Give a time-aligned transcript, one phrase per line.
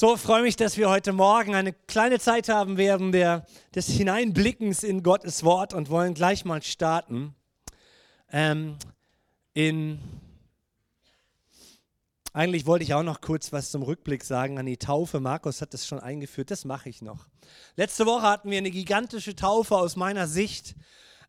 [0.00, 4.84] So freue mich, dass wir heute Morgen eine kleine Zeit haben werden der, des Hineinblickens
[4.84, 7.34] in Gottes Wort und wollen gleich mal starten
[8.30, 8.76] ähm,
[9.54, 9.98] in
[12.32, 15.18] eigentlich wollte ich auch noch kurz was zum Rückblick sagen an die Taufe.
[15.18, 17.26] Markus hat das schon eingeführt, das mache ich noch.
[17.74, 20.76] Letzte Woche hatten wir eine gigantische Taufe aus meiner Sicht.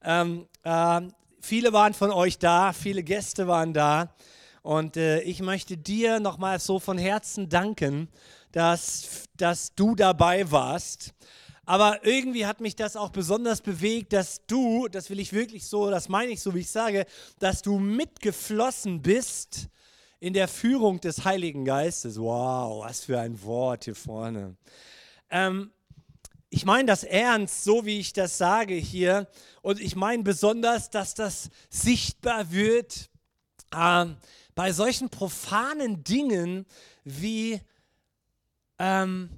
[0.04, 1.02] Ähm, äh,
[1.42, 4.14] viele waren von euch da, viele Gäste waren da.
[4.62, 8.10] Und äh, ich möchte dir nochmal so von Herzen danken,
[8.52, 11.14] dass, dass du dabei warst.
[11.66, 15.92] Aber irgendwie hat mich das auch besonders bewegt, dass du, das will ich wirklich so,
[15.92, 17.06] das meine ich so, wie ich sage,
[17.38, 19.68] dass du mitgeflossen bist
[20.20, 22.20] in der Führung des Heiligen Geistes.
[22.20, 24.56] Wow, was für ein Wort hier vorne.
[25.30, 25.72] Ähm,
[26.50, 29.28] ich meine das ernst, so wie ich das sage hier.
[29.62, 33.12] Und ich meine besonders, dass das sichtbar wird
[33.72, 34.06] äh,
[34.56, 36.66] bei solchen profanen Dingen
[37.04, 37.62] wie
[38.80, 39.30] ähm,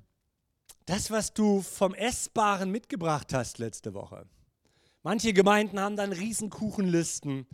[0.86, 4.25] das, was du vom Essbaren mitgebracht hast letzte Woche.
[5.03, 7.48] Manche Gemeinden haben dann Riesenkuchenlisten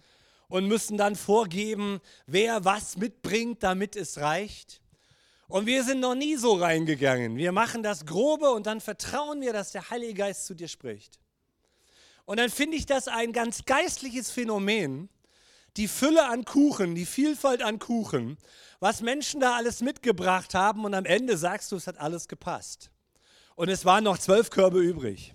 [0.49, 4.81] und müssen dann vorgeben, wer was mitbringt, damit es reicht.
[5.47, 7.37] Und wir sind noch nie so reingegangen.
[7.37, 11.19] Wir machen das Grobe und dann vertrauen wir, dass der Heilige Geist zu dir spricht.
[12.25, 15.07] Und dann finde ich das ein ganz geistliches Phänomen,
[15.77, 18.37] die Fülle an Kuchen, die Vielfalt an Kuchen,
[18.79, 22.89] was Menschen da alles mitgebracht haben und am Ende sagst du, es hat alles gepasst.
[23.55, 25.33] Und es waren noch zwölf Körbe übrig.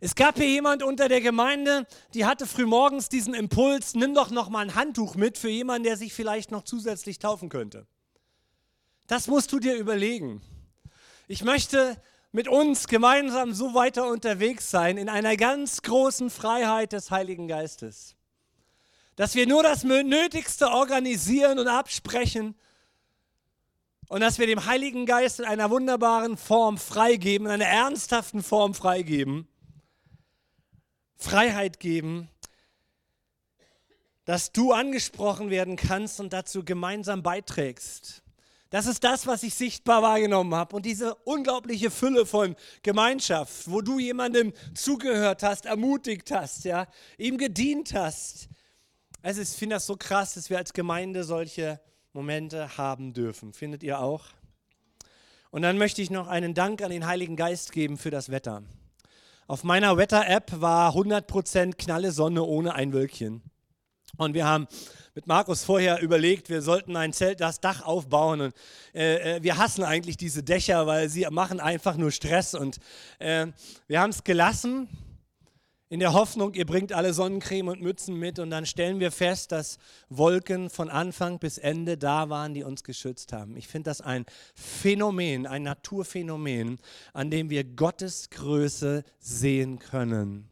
[0.00, 4.48] Es gab hier jemand unter der Gemeinde, die hatte frühmorgens diesen Impuls, nimm doch noch
[4.48, 7.86] mal ein Handtuch mit für jemanden, der sich vielleicht noch zusätzlich taufen könnte.
[9.08, 10.40] Das musst du dir überlegen.
[11.26, 17.10] Ich möchte mit uns gemeinsam so weiter unterwegs sein in einer ganz großen Freiheit des
[17.10, 18.17] Heiligen Geistes.
[19.18, 22.54] Dass wir nur das Nötigste organisieren und absprechen
[24.08, 28.74] und dass wir dem Heiligen Geist in einer wunderbaren Form freigeben, in einer ernsthaften Form
[28.74, 29.48] freigeben
[31.16, 32.28] Freiheit geben,
[34.24, 38.22] dass du angesprochen werden kannst und dazu gemeinsam beiträgst.
[38.70, 40.76] Das ist das, was ich sichtbar wahrgenommen habe.
[40.76, 42.54] Und diese unglaubliche Fülle von
[42.84, 46.86] Gemeinschaft, wo du jemandem zugehört hast, ermutigt hast, ja,
[47.16, 48.48] ihm gedient hast.
[49.28, 51.78] Also ich finde das so krass, dass wir als Gemeinde solche
[52.14, 53.52] Momente haben dürfen.
[53.52, 54.24] Findet ihr auch?
[55.50, 58.62] Und dann möchte ich noch einen Dank an den Heiligen Geist geben für das Wetter.
[59.46, 63.42] Auf meiner Wetter-App war 100% knalle Sonne ohne ein Wölkchen.
[64.16, 64.66] Und wir haben
[65.14, 68.40] mit Markus vorher überlegt, wir sollten ein Zelt, das Dach aufbauen.
[68.40, 68.54] Und
[68.94, 72.54] äh, äh, wir hassen eigentlich diese Dächer, weil sie machen einfach nur Stress.
[72.54, 72.78] Und
[73.18, 73.48] äh,
[73.88, 74.88] wir haben es gelassen
[75.90, 79.52] in der Hoffnung, ihr bringt alle Sonnencreme und Mützen mit und dann stellen wir fest,
[79.52, 79.78] dass
[80.10, 83.56] Wolken von Anfang bis Ende da waren, die uns geschützt haben.
[83.56, 86.78] Ich finde das ein Phänomen, ein Naturphänomen,
[87.14, 90.50] an dem wir Gottes Größe sehen können.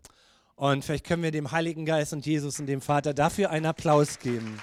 [0.54, 4.18] Und vielleicht können wir dem Heiligen Geist und Jesus und dem Vater dafür einen Applaus
[4.18, 4.58] geben.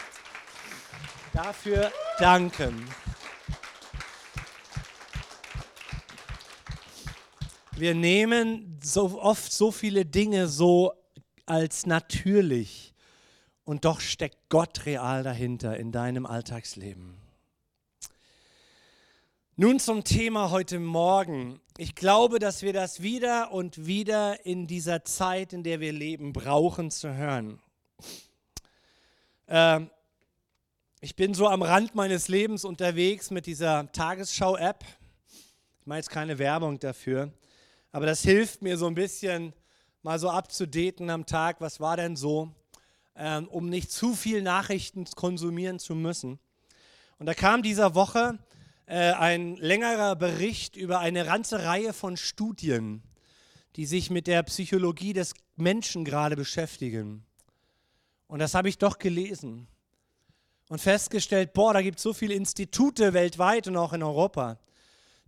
[1.34, 2.88] Dafür danken.
[7.84, 10.94] Wir nehmen so oft so viele Dinge so
[11.46, 12.94] als natürlich
[13.66, 17.18] und doch steckt Gott real dahinter in deinem Alltagsleben.
[19.58, 21.60] Nun zum Thema heute Morgen.
[21.78, 26.32] Ich glaube, dass wir das wieder und wieder in dieser Zeit, in der wir leben,
[26.32, 27.60] brauchen zu hören.
[29.50, 29.90] Ähm,
[31.02, 34.86] ich bin so am Rand meines Lebens unterwegs mit dieser Tagesschau-App.
[35.82, 37.34] Ich meine jetzt keine Werbung dafür.
[37.94, 39.54] Aber das hilft mir so ein bisschen
[40.02, 42.52] mal so abzudaten am Tag, was war denn so,
[43.16, 46.40] ähm, um nicht zu viel Nachrichten konsumieren zu müssen.
[47.20, 48.40] Und da kam dieser Woche
[48.88, 53.04] äh, ein längerer Bericht über eine ganze Reihe von Studien,
[53.76, 57.24] die sich mit der Psychologie des Menschen gerade beschäftigen.
[58.26, 59.68] Und das habe ich doch gelesen
[60.68, 64.58] und festgestellt, boah, da gibt es so viele Institute weltweit und auch in Europa,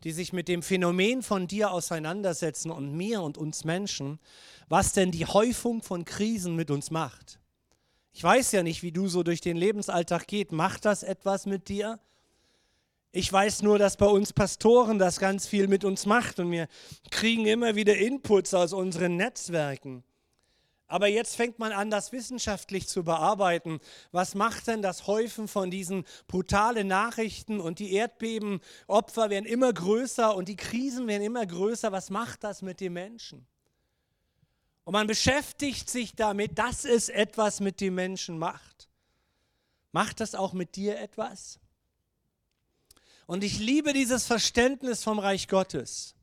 [0.05, 4.19] die sich mit dem Phänomen von dir auseinandersetzen und mir und uns Menschen,
[4.69, 7.39] was denn die Häufung von Krisen mit uns macht.
[8.13, 10.51] Ich weiß ja nicht, wie du so durch den Lebensalltag geht.
[10.51, 11.99] Macht das etwas mit dir?
[13.11, 16.67] Ich weiß nur, dass bei uns Pastoren das ganz viel mit uns macht und wir
[17.09, 20.03] kriegen immer wieder Inputs aus unseren Netzwerken.
[20.87, 23.79] Aber jetzt fängt man an, das wissenschaftlich zu bearbeiten.
[24.11, 30.35] Was macht denn das Häufen von diesen brutalen Nachrichten und die Erdbebenopfer werden immer größer
[30.35, 31.91] und die Krisen werden immer größer?
[31.91, 33.47] Was macht das mit den Menschen?
[34.83, 38.87] Und man beschäftigt sich damit, dass es etwas mit den Menschen macht.
[39.91, 41.59] Macht das auch mit dir etwas?
[43.25, 46.14] Und ich liebe dieses Verständnis vom Reich Gottes.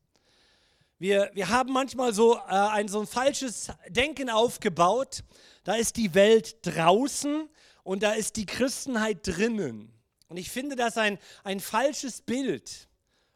[1.03, 5.25] Wir, wir haben manchmal so, äh, ein, so ein falsches Denken aufgebaut.
[5.65, 7.49] Da ist die Welt draußen
[7.83, 9.93] und da ist die Christenheit drinnen.
[10.29, 12.89] Und ich finde das ein, ein falsches Bild.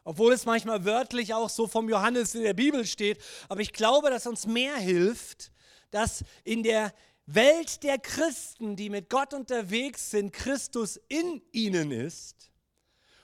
[0.05, 3.19] Obwohl es manchmal wörtlich auch so vom Johannes in der Bibel steht.
[3.49, 5.51] Aber ich glaube, dass uns mehr hilft,
[5.91, 6.93] dass in der
[7.25, 12.49] Welt der Christen, die mit Gott unterwegs sind, Christus in ihnen ist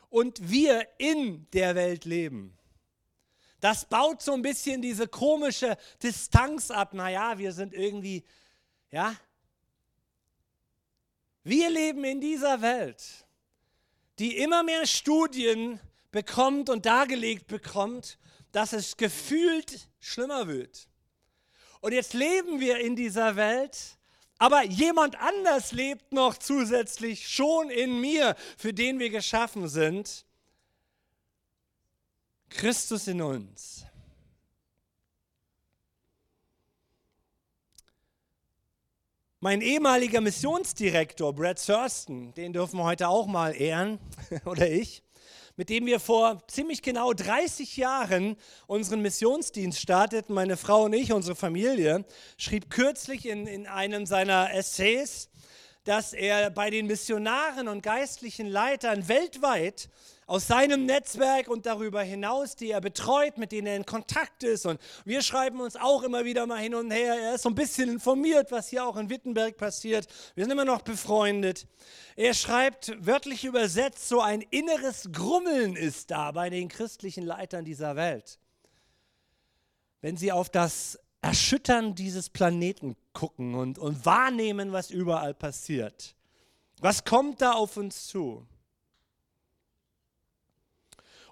[0.09, 2.57] und wir in der Welt leben.
[3.63, 6.93] Das baut so ein bisschen diese komische Distanz ab.
[6.93, 8.25] Naja, wir sind irgendwie,
[8.91, 9.15] ja.
[11.45, 13.01] Wir leben in dieser Welt,
[14.19, 15.79] die immer mehr Studien
[16.11, 18.19] bekommt und dargelegt bekommt,
[18.51, 20.89] dass es gefühlt schlimmer wird.
[21.79, 23.97] Und jetzt leben wir in dieser Welt,
[24.39, 30.25] aber jemand anders lebt noch zusätzlich schon in mir, für den wir geschaffen sind.
[32.53, 33.85] Christus in uns.
[39.39, 43.99] Mein ehemaliger Missionsdirektor, Brad Thurston, den dürfen wir heute auch mal ehren,
[44.45, 45.03] oder ich,
[45.57, 51.11] mit dem wir vor ziemlich genau 30 Jahren unseren Missionsdienst starteten, meine Frau und ich,
[51.11, 52.05] unsere Familie,
[52.37, 55.29] schrieb kürzlich in, in einem seiner Essays,
[55.83, 59.89] dass er bei den Missionaren und geistlichen Leitern weltweit
[60.25, 64.65] aus seinem Netzwerk und darüber hinaus, die er betreut, mit denen er in Kontakt ist.
[64.65, 67.15] Und wir schreiben uns auch immer wieder mal hin und her.
[67.15, 70.07] Er ist so ein bisschen informiert, was hier auch in Wittenberg passiert.
[70.35, 71.67] Wir sind immer noch befreundet.
[72.15, 77.95] Er schreibt wörtlich übersetzt, so ein inneres Grummeln ist da bei den christlichen Leitern dieser
[77.95, 78.39] Welt.
[80.01, 86.15] Wenn sie auf das Erschüttern dieses Planeten gucken und, und wahrnehmen, was überall passiert.
[86.81, 88.45] Was kommt da auf uns zu?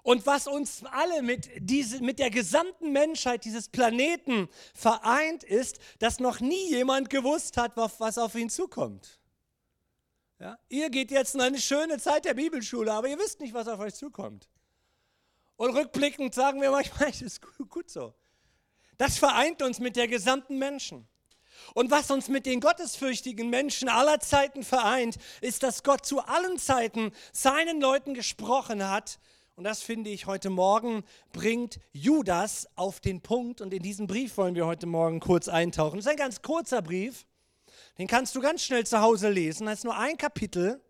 [0.02, 6.18] Und was uns alle mit, diese, mit der gesamten Menschheit dieses Planeten vereint, ist, dass
[6.18, 9.20] noch nie jemand gewusst hat, was auf ihn zukommt.
[10.40, 10.58] Ja?
[10.68, 13.78] Ihr geht jetzt in eine schöne Zeit der Bibelschule, aber ihr wisst nicht, was auf
[13.78, 14.48] euch zukommt.
[15.54, 18.12] Und rückblickend sagen wir manchmal, es ist gut so.
[18.98, 21.06] Das vereint uns mit der gesamten Menschen.
[21.74, 26.58] Und was uns mit den gottesfürchtigen Menschen aller Zeiten vereint, ist, dass Gott zu allen
[26.58, 29.20] Zeiten seinen Leuten gesprochen hat
[29.62, 33.60] und das finde ich heute Morgen bringt Judas auf den Punkt.
[33.60, 35.98] Und in diesen Brief wollen wir heute Morgen kurz eintauchen.
[35.98, 37.28] Das ist ein ganz kurzer Brief.
[37.96, 39.66] Den kannst du ganz schnell zu Hause lesen.
[39.66, 40.82] Das ist nur ein Kapitel.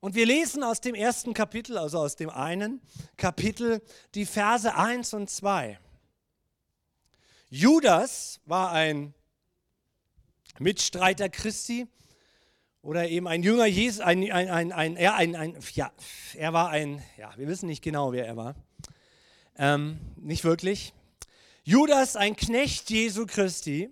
[0.00, 2.82] Und wir lesen aus dem ersten Kapitel, also aus dem einen
[3.16, 3.80] Kapitel,
[4.16, 5.78] die Verse 1 und 2.
[7.50, 9.14] Judas war ein
[10.58, 11.86] Mitstreiter Christi
[12.86, 15.90] oder eben ein Jünger Jesus, ein, ein, ein, ein, ja, ein, ein, ja,
[16.34, 18.54] er war ein, ja, wir wissen nicht genau, wer er war.
[19.58, 20.94] Ähm, nicht wirklich.
[21.64, 23.90] Judas, ein Knecht Jesu Christi,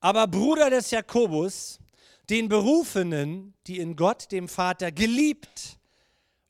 [0.00, 1.78] aber Bruder des Jakobus,
[2.30, 5.78] den Berufenen, die in Gott, dem Vater, geliebt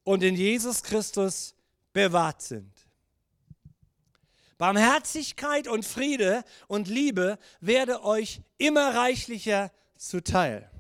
[0.04, 1.56] und in Jesus Christus
[1.92, 2.70] bewahrt sind.
[4.56, 10.70] Barmherzigkeit und Friede und Liebe werde euch immer reichlicher zuteil.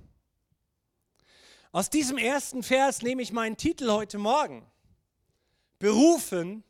[1.76, 4.64] Aus diesem ersten Vers nehme ich meinen Titel heute Morgen.
[5.78, 6.64] Berufen,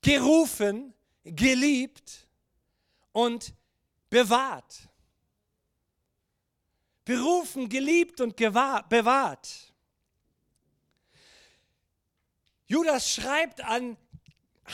[0.00, 2.26] gerufen, geliebt
[3.12, 3.52] und
[4.08, 4.88] bewahrt.
[7.04, 9.74] Berufen, geliebt und bewahrt.
[12.68, 13.98] Judas schreibt an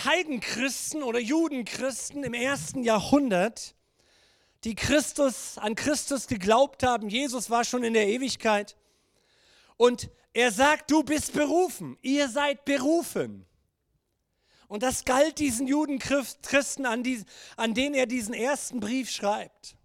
[0.05, 3.75] Heidenchristen oder Judenchristen im ersten Jahrhundert,
[4.63, 7.09] die Christus, an Christus geglaubt haben.
[7.09, 8.77] Jesus war schon in der Ewigkeit.
[9.77, 13.47] Und er sagt, du bist berufen, ihr seid berufen.
[14.69, 17.25] Und das galt diesen Judenchristen, an, die,
[17.57, 19.77] an denen er diesen ersten Brief schreibt.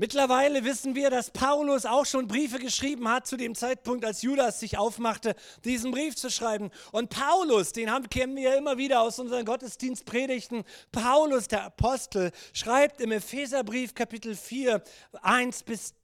[0.00, 4.60] Mittlerweile wissen wir, dass Paulus auch schon Briefe geschrieben hat zu dem Zeitpunkt, als Judas
[4.60, 5.34] sich aufmachte,
[5.64, 6.70] diesen Brief zu schreiben.
[6.92, 10.62] Und Paulus, den haben, kennen wir ja immer wieder aus unseren Gottesdienstpredigten,
[10.92, 14.84] Paulus, der Apostel, schreibt im Epheserbrief Kapitel 4,
[15.20, 15.94] 1 bis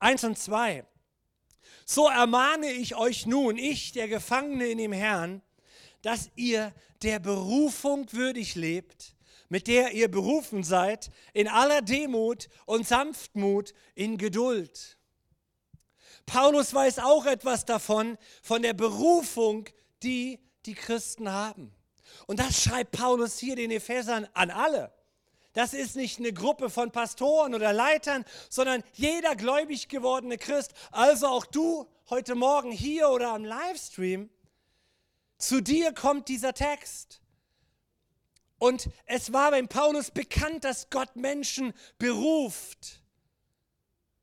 [0.00, 0.84] 1 und 2.
[1.84, 5.42] So ermahne ich euch nun, ich, der Gefangene in dem Herrn,
[6.02, 6.72] dass ihr
[7.02, 9.14] der Berufung würdig lebt,
[9.48, 14.98] mit der ihr berufen seid, in aller Demut und Sanftmut, in Geduld.
[16.26, 19.68] Paulus weiß auch etwas davon, von der Berufung,
[20.02, 21.74] die die Christen haben.
[22.26, 24.92] Und das schreibt Paulus hier den Ephesern an alle.
[25.52, 31.26] Das ist nicht eine Gruppe von Pastoren oder Leitern, sondern jeder gläubig gewordene Christ, also
[31.26, 34.30] auch du heute Morgen hier oder am Livestream,
[35.38, 37.20] zu dir kommt dieser Text.
[38.58, 43.02] Und es war beim Paulus bekannt, dass Gott Menschen beruft,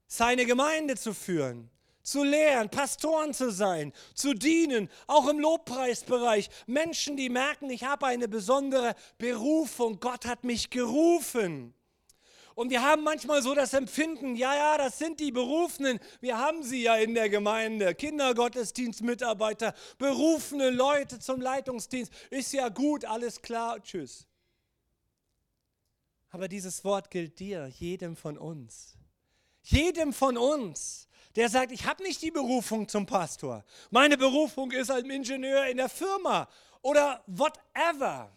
[0.07, 1.71] seine Gemeinde zu führen,
[2.05, 6.49] zu lehren, Pastoren zu sein, zu dienen, auch im Lobpreisbereich.
[6.67, 11.73] Menschen, die merken, ich habe eine besondere Berufung, Gott hat mich gerufen.
[12.53, 15.99] Und wir haben manchmal so das Empfinden, ja, ja, das sind die Berufenen.
[16.21, 17.93] Wir haben sie ja in der Gemeinde.
[17.93, 22.13] Kindergottesdienstmitarbeiter, berufene Leute zum Leitungsdienst.
[22.29, 24.25] Ist ja gut, alles klar, tschüss.
[26.29, 28.95] Aber dieses Wort gilt dir, jedem von uns.
[29.63, 33.63] Jedem von uns, der sagt, ich habe nicht die Berufung zum Pastor.
[33.91, 36.47] Meine Berufung ist als Ingenieur in der Firma
[36.81, 38.31] oder whatever.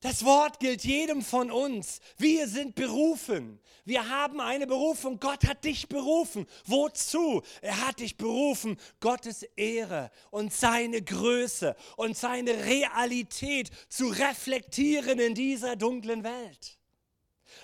[0.00, 2.00] Das Wort gilt jedem von uns.
[2.18, 3.58] Wir sind berufen.
[3.84, 5.18] Wir haben eine Berufung.
[5.18, 6.46] Gott hat dich berufen.
[6.66, 7.42] Wozu?
[7.62, 15.34] Er hat dich berufen, Gottes Ehre und seine Größe und seine Realität zu reflektieren in
[15.34, 16.78] dieser dunklen Welt.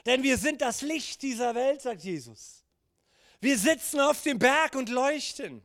[0.07, 2.65] Denn wir sind das Licht dieser Welt, sagt Jesus.
[3.41, 5.63] Wir sitzen auf dem Berg und leuchten.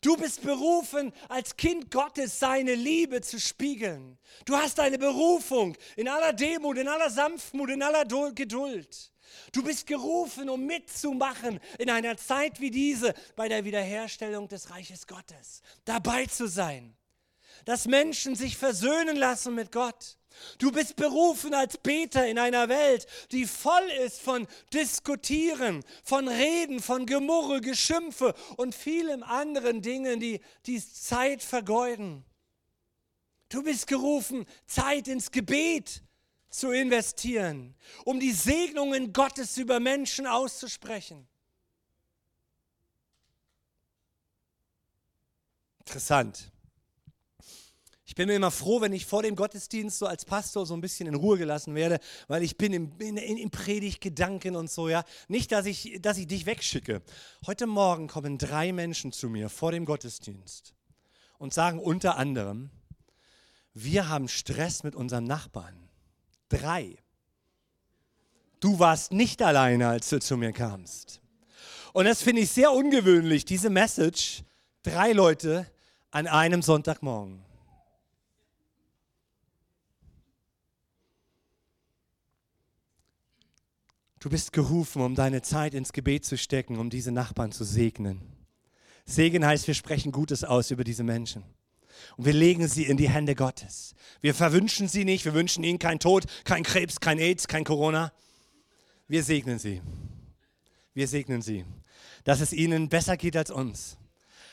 [0.00, 4.18] Du bist berufen, als Kind Gottes seine Liebe zu spiegeln.
[4.44, 9.12] Du hast eine Berufung in aller Demut, in aller Sanftmut, in aller Geduld.
[9.52, 15.06] Du bist gerufen, um mitzumachen in einer Zeit wie diese bei der Wiederherstellung des Reiches
[15.06, 15.62] Gottes.
[15.84, 16.96] Dabei zu sein.
[17.64, 20.17] Dass Menschen sich versöhnen lassen mit Gott
[20.58, 26.80] Du bist berufen als Beter in einer Welt, die voll ist von Diskutieren, von Reden,
[26.80, 32.24] von Gemurre, Geschimpfe und vielen anderen Dingen, die die Zeit vergeuden.
[33.48, 36.02] Du bist gerufen, Zeit ins Gebet
[36.50, 41.26] zu investieren, um die Segnungen Gottes über Menschen auszusprechen.
[45.80, 46.50] Interessant.
[48.08, 50.80] Ich bin mir immer froh, wenn ich vor dem Gottesdienst so als Pastor so ein
[50.80, 55.04] bisschen in Ruhe gelassen werde, weil ich bin im, in, in, Predigtgedanken und so, ja.
[55.28, 57.02] Nicht, dass ich, dass ich dich wegschicke.
[57.46, 60.72] Heute Morgen kommen drei Menschen zu mir vor dem Gottesdienst
[61.36, 62.70] und sagen unter anderem,
[63.74, 65.76] wir haben Stress mit unserem Nachbarn.
[66.48, 66.96] Drei.
[68.58, 71.20] Du warst nicht alleine, als du zu mir kamst.
[71.92, 74.44] Und das finde ich sehr ungewöhnlich, diese Message,
[74.82, 75.70] drei Leute
[76.10, 77.44] an einem Sonntagmorgen.
[84.28, 88.20] Du bist gerufen, um deine Zeit ins Gebet zu stecken, um diese Nachbarn zu segnen.
[89.06, 91.44] Segen heißt, wir sprechen Gutes aus über diese Menschen.
[92.18, 93.94] Und wir legen sie in die Hände Gottes.
[94.20, 98.12] Wir verwünschen sie nicht, wir wünschen ihnen keinen Tod, kein Krebs, kein AIDS, kein Corona.
[99.06, 99.80] Wir segnen sie.
[100.92, 101.64] Wir segnen sie,
[102.24, 103.96] dass es ihnen besser geht als uns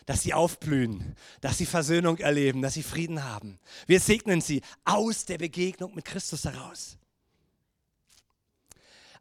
[0.06, 3.60] dass sie aufblühen, dass sie Versöhnung erleben, dass sie Frieden haben.
[3.88, 7.00] Wir segnen sie aus der Begegnung mit Christus heraus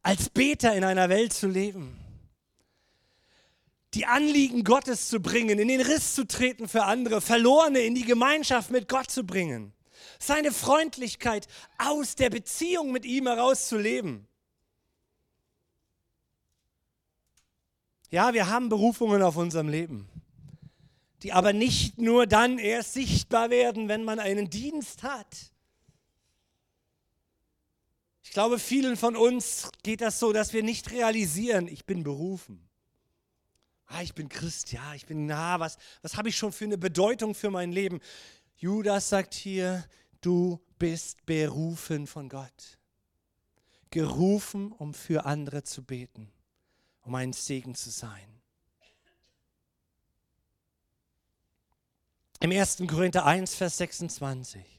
[0.05, 1.99] als Beter in einer Welt zu leben.
[3.95, 8.05] Die Anliegen Gottes zu bringen, in den Riss zu treten für andere, Verlorene in die
[8.05, 9.73] Gemeinschaft mit Gott zu bringen.
[10.19, 14.29] Seine Freundlichkeit aus der Beziehung mit ihm heraus zu leben.
[18.11, 20.09] Ja, wir haben Berufungen auf unserem Leben,
[21.23, 25.54] die aber nicht nur dann erst sichtbar werden, wenn man einen Dienst hat
[28.35, 32.69] ich glaube, vielen von uns geht das so, dass wir nicht realisieren, ich bin berufen.
[33.87, 36.77] Ah, ich bin Christ, ja, ich bin, na, was, was habe ich schon für eine
[36.77, 38.01] Bedeutung für mein Leben?
[38.57, 39.85] Judas sagt hier,
[40.21, 42.81] du bist berufen von Gott.
[43.91, 46.29] Gerufen, um für andere zu beten,
[47.03, 48.43] um ein Segen zu sein.
[52.41, 52.79] Im 1.
[52.89, 54.74] Korinther 1, Vers 26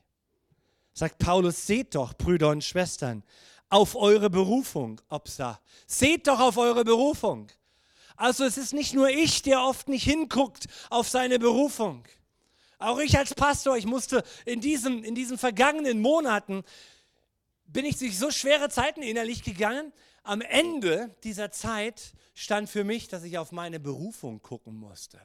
[0.95, 3.23] sagt Paulus, seht doch, Brüder und Schwestern,
[3.69, 5.59] auf eure Berufung, Opsa.
[5.85, 7.51] Seht doch auf eure Berufung.
[8.15, 12.05] Also es ist nicht nur ich, der oft nicht hinguckt auf seine Berufung.
[12.79, 16.63] Auch ich als Pastor, ich musste in, diesem, in diesen vergangenen Monaten,
[17.65, 19.91] bin ich durch so schwere Zeiten innerlich gegangen.
[20.23, 25.19] Am Ende dieser Zeit stand für mich, dass ich auf meine Berufung gucken musste.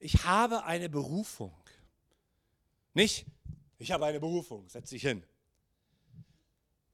[0.00, 1.54] Ich habe eine Berufung.
[2.96, 3.26] Nicht,
[3.76, 5.22] ich habe eine Berufung, setz dich hin.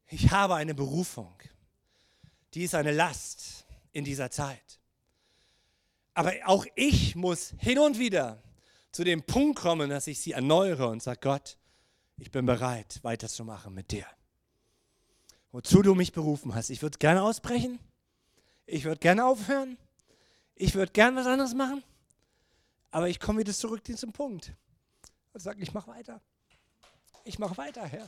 [0.08, 1.32] Ich habe eine Berufung.
[2.54, 4.80] Die ist eine Last in dieser Zeit.
[6.14, 8.42] Aber auch ich muss hin und wieder
[8.90, 11.56] zu dem Punkt kommen, dass ich sie erneuere und sage, Gott,
[12.18, 14.06] ich bin bereit, weiterzumachen mit dir.
[15.52, 16.70] Wozu du mich berufen hast.
[16.70, 17.78] Ich würde gerne ausbrechen.
[18.66, 19.78] Ich würde gerne aufhören.
[20.56, 21.84] Ich würde gerne was anderes machen.
[22.90, 24.52] Aber ich komme wieder zurück zu diesem Punkt
[25.32, 26.20] und sage, ich mache weiter.
[27.24, 28.06] Ich mache weiter, Herr.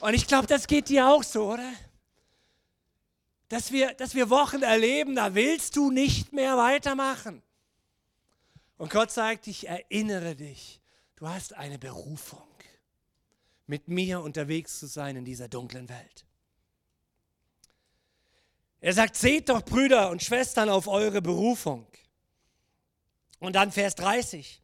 [0.00, 1.72] Und ich glaube, das geht dir auch so, oder?
[3.48, 7.42] Dass wir, dass wir Wochen erleben, da willst du nicht mehr weitermachen.
[8.78, 10.80] Und Gott sagt, ich erinnere dich,
[11.16, 12.48] du hast eine Berufung,
[13.66, 16.26] mit mir unterwegs zu sein in dieser dunklen Welt.
[18.80, 21.86] Er sagt, seht doch Brüder und Schwestern auf eure Berufung.
[23.42, 24.62] Und dann Vers 30.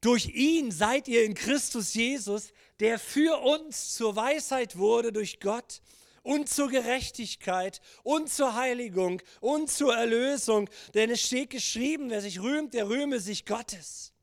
[0.00, 5.82] Durch ihn seid ihr in Christus Jesus, der für uns zur Weisheit wurde durch Gott
[6.22, 10.70] und zur Gerechtigkeit und zur Heiligung und zur Erlösung.
[10.94, 14.14] Denn es steht geschrieben, wer sich rühmt, der rühme sich Gottes.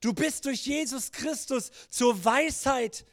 [0.00, 3.04] Du bist durch Jesus Christus zur Weisheit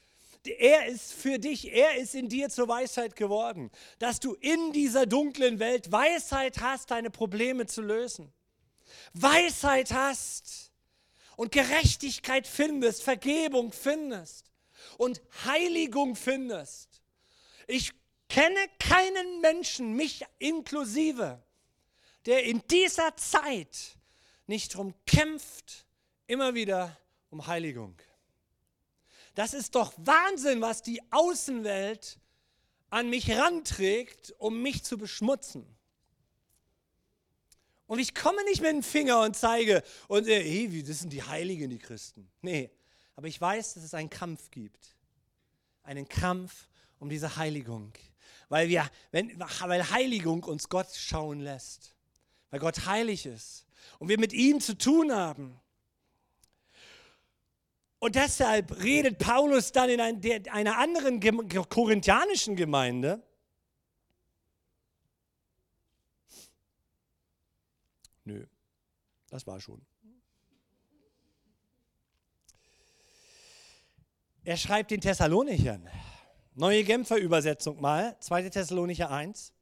[0.45, 3.69] er ist für dich, er ist in dir zur Weisheit geworden,
[3.99, 8.31] dass du in dieser dunklen Welt Weisheit hast, deine Probleme zu lösen.
[9.13, 10.71] Weisheit hast
[11.35, 14.51] und Gerechtigkeit findest, Vergebung findest
[14.97, 17.01] und Heiligung findest.
[17.67, 17.93] Ich
[18.27, 21.41] kenne keinen Menschen, mich inklusive,
[22.25, 23.97] der in dieser Zeit
[24.47, 25.85] nicht darum kämpft,
[26.27, 26.97] immer wieder
[27.29, 27.95] um Heiligung.
[29.35, 32.19] Das ist doch Wahnsinn, was die Außenwelt
[32.89, 35.65] an mich ranträgt, um mich zu beschmutzen.
[37.89, 41.11] Und ich komme nicht mit dem Finger und zeige, und äh, hey, wie, das sind
[41.11, 42.29] die Heiligen, die Christen.
[42.43, 42.69] Nee,
[43.15, 44.95] aber ich weiß, dass es einen Kampf gibt.
[45.81, 46.67] Einen Kampf
[46.99, 47.91] um diese Heiligung.
[48.47, 51.95] Weil, wir, wenn, weil Heiligung uns Gott schauen lässt.
[52.51, 53.65] Weil Gott heilig ist.
[53.97, 55.59] Und wir mit ihm zu tun haben.
[57.97, 59.99] Und deshalb redet Paulus dann in
[60.51, 61.19] einer anderen
[61.69, 63.23] korinthianischen Gemeinde.
[69.29, 69.81] Das war schon.
[74.43, 75.87] Er schreibt den Thessalonichern.
[76.55, 78.49] Neue Genfer Übersetzung mal, 2.
[78.49, 79.53] Thessalonicher 1.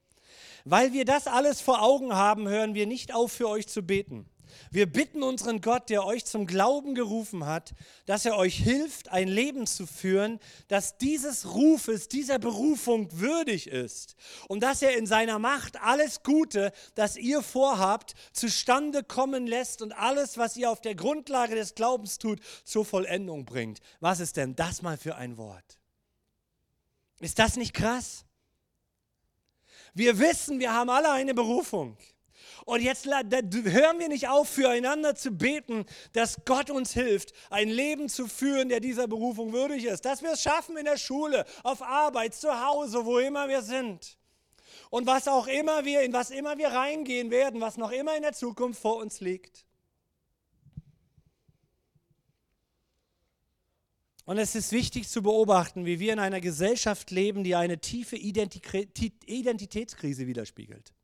[0.66, 4.30] Weil wir das alles vor Augen haben, hören wir nicht auf, für euch zu beten.
[4.72, 7.74] Wir bitten unseren Gott, der euch zum Glauben gerufen hat,
[8.06, 14.16] dass er euch hilft, ein Leben zu führen, das dieses Rufes, dieser Berufung würdig ist
[14.48, 19.94] und dass er in seiner Macht alles Gute, das ihr vorhabt, zustande kommen lässt und
[19.94, 23.80] alles, was ihr auf der Grundlage des Glaubens tut, zur Vollendung bringt.
[24.00, 25.80] Was ist denn das mal für ein Wort?
[27.20, 28.26] Ist das nicht krass?
[29.94, 31.98] Wir wissen, wir haben alle eine Berufung.
[32.68, 38.10] Und jetzt hören wir nicht auf, füreinander zu beten, dass Gott uns hilft, ein Leben
[38.10, 40.04] zu führen, der dieser Berufung würdig ist.
[40.04, 44.18] Dass wir es schaffen in der Schule, auf Arbeit, zu Hause, wo immer wir sind.
[44.90, 48.24] Und was auch immer wir, in was immer wir reingehen werden, was noch immer in
[48.24, 49.66] der Zukunft vor uns liegt.
[54.26, 58.18] Und es ist wichtig zu beobachten, wie wir in einer Gesellschaft leben, die eine tiefe
[58.18, 60.97] Identitätskrise widerspiegelt.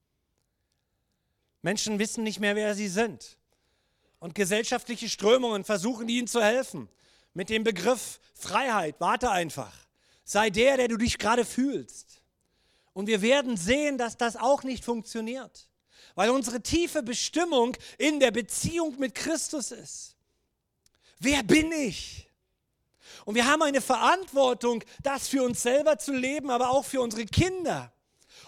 [1.64, 3.38] Menschen wissen nicht mehr, wer sie sind.
[4.20, 6.88] Und gesellschaftliche Strömungen versuchen ihnen zu helfen.
[7.34, 9.74] Mit dem Begriff Freiheit, warte einfach.
[10.24, 12.22] Sei der, der du dich gerade fühlst.
[12.94, 15.68] Und wir werden sehen, dass das auch nicht funktioniert.
[16.16, 20.16] Weil unsere tiefe Bestimmung in der Beziehung mit Christus ist.
[21.20, 22.30] Wer bin ich?
[23.26, 27.26] Und wir haben eine Verantwortung, das für uns selber zu leben, aber auch für unsere
[27.26, 27.92] Kinder.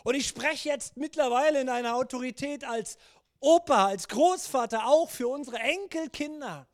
[0.06, 3.00] Und ich spreche jetzt mittlerweile in einer Autorität als
[3.40, 6.68] Opa, als Großvater, auch für unsere Enkelkinder.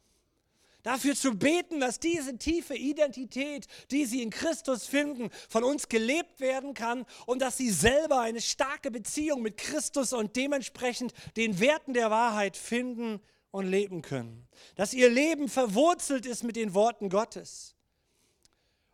[0.84, 6.42] Dafür zu beten, dass diese tiefe Identität, die sie in Christus finden, von uns gelebt
[6.42, 11.94] werden kann und dass sie selber eine starke Beziehung mit Christus und dementsprechend den Werten
[11.94, 14.46] der Wahrheit finden und leben können.
[14.76, 17.71] Dass ihr Leben verwurzelt ist mit den Worten Gottes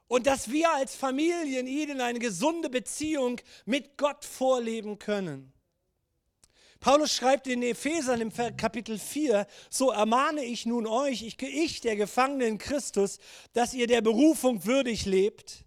[0.08, 5.54] und dass wir als Familien ihnen eine gesunde Beziehung mit Gott vorleben können.
[6.80, 11.96] Paulus schreibt in Ephesern im Kapitel 4, so ermahne ich nun euch, ich, ich der
[11.96, 13.18] Gefangene in Christus,
[13.54, 15.66] dass ihr der Berufung würdig lebt,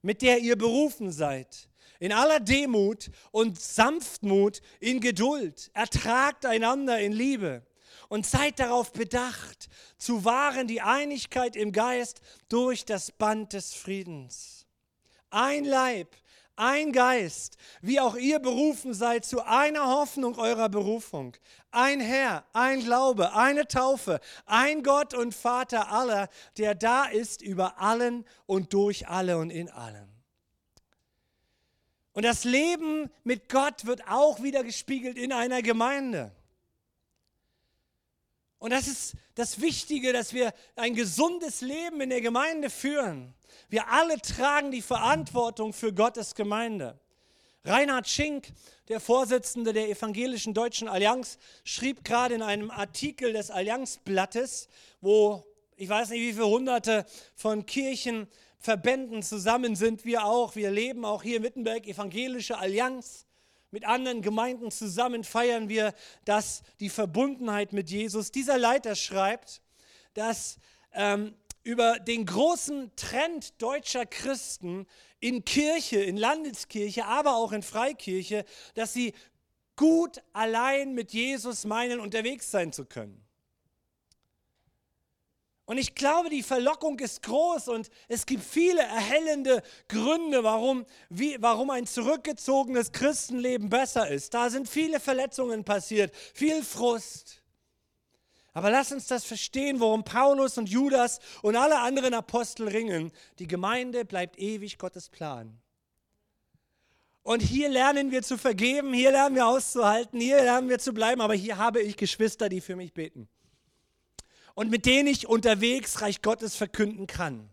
[0.00, 1.68] mit der ihr berufen seid.
[2.00, 7.62] In aller Demut und Sanftmut, in Geduld, ertragt einander in Liebe
[8.08, 14.66] und seid darauf bedacht, zu wahren die Einigkeit im Geist durch das Band des Friedens.
[15.30, 16.16] Ein Leib,
[16.56, 21.36] ein Geist, wie auch ihr berufen seid zu einer Hoffnung eurer Berufung.
[21.70, 27.80] Ein Herr, ein Glaube, eine Taufe, ein Gott und Vater aller, der da ist über
[27.80, 30.08] allen und durch alle und in allen.
[32.12, 36.34] Und das Leben mit Gott wird auch wieder gespiegelt in einer Gemeinde.
[38.66, 43.32] Und das ist das Wichtige, dass wir ein gesundes Leben in der Gemeinde führen.
[43.68, 46.98] Wir alle tragen die Verantwortung für Gottes Gemeinde.
[47.64, 48.48] Reinhard Schink,
[48.88, 54.66] der Vorsitzende der Evangelischen Deutschen Allianz, schrieb gerade in einem Artikel des Allianzblattes,
[55.00, 61.04] wo ich weiß nicht, wie viele hunderte von Kirchenverbänden zusammen sind, wir auch, wir leben
[61.04, 63.25] auch hier in Wittenberg, Evangelische Allianz.
[63.70, 65.92] Mit anderen Gemeinden zusammen feiern wir
[66.24, 68.30] das, die Verbundenheit mit Jesus.
[68.30, 69.60] Dieser Leiter schreibt,
[70.14, 70.58] dass
[70.92, 74.86] ähm, über den großen Trend deutscher Christen
[75.18, 79.14] in Kirche, in Landeskirche, aber auch in Freikirche, dass sie
[79.74, 83.25] gut allein mit Jesus meinen, unterwegs sein zu können.
[85.66, 91.36] Und ich glaube, die Verlockung ist groß und es gibt viele erhellende Gründe, warum, wie,
[91.40, 94.32] warum ein zurückgezogenes Christenleben besser ist.
[94.32, 97.42] Da sind viele Verletzungen passiert, viel Frust.
[98.52, 103.10] Aber lass uns das verstehen, worum Paulus und Judas und alle anderen Apostel ringen.
[103.40, 105.60] Die Gemeinde bleibt ewig Gottes Plan.
[107.24, 111.20] Und hier lernen wir zu vergeben, hier lernen wir auszuhalten, hier lernen wir zu bleiben,
[111.20, 113.28] aber hier habe ich Geschwister, die für mich beten
[114.56, 117.50] und mit denen ich unterwegs Reich Gottes verkünden kann.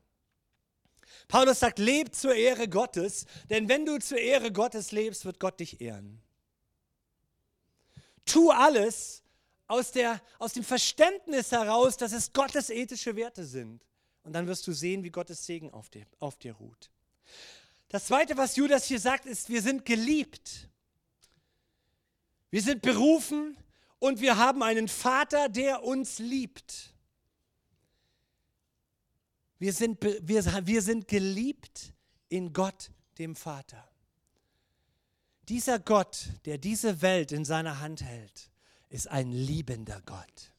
[1.28, 5.60] Paulus sagt, leb zur Ehre Gottes, denn wenn du zur Ehre Gottes lebst, wird Gott
[5.60, 6.22] dich ehren.
[8.26, 9.22] Tu alles
[9.68, 13.86] aus, der, aus dem Verständnis heraus, dass es Gottes ethische Werte sind.
[14.24, 16.90] Und dann wirst du sehen, wie Gottes Segen auf dir, auf dir ruht.
[17.90, 20.70] Das Zweite, was Judas hier sagt, ist, wir sind geliebt.
[22.50, 23.58] Wir sind berufen
[24.00, 26.93] und wir haben einen Vater, der uns liebt.
[29.64, 31.94] Wir sind, wir, wir sind geliebt
[32.28, 33.82] in Gott, dem Vater.
[35.48, 38.52] Dieser Gott, der diese Welt in seiner Hand hält,
[38.90, 40.52] ist ein liebender Gott.